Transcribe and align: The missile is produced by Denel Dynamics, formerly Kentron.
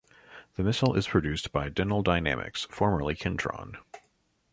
The 0.55 0.63
missile 0.63 0.95
is 0.95 1.07
produced 1.07 1.51
by 1.51 1.69
Denel 1.69 2.03
Dynamics, 2.03 2.65
formerly 2.71 3.13
Kentron. 3.13 3.77